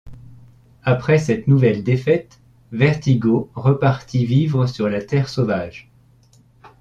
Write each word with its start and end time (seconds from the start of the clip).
Après 0.81 1.19
cette 1.19 1.47
nouvelle 1.47 1.83
défaite, 1.83 2.39
Vertigo 2.71 3.51
repartit 3.53 4.25
vivre 4.25 4.65
sur 4.65 4.89
la 4.89 4.99
Terre 5.03 5.29
sauvage. 5.29 5.91